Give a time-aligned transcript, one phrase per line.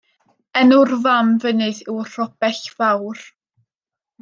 [0.61, 3.23] Enw'r fam fynydd yw Rhobell Fawr.